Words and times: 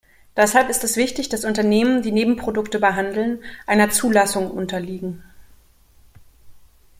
Deshalb 0.35 0.71
ist 0.71 0.83
es 0.83 0.97
wichtig, 0.97 1.29
dass 1.29 1.45
Unternehmen, 1.45 2.01
die 2.01 2.11
Nebenprodukte 2.11 2.79
behandeln, 2.79 3.43
einer 3.67 3.91
Zulassung 3.91 4.49
unterliegen. 4.49 5.21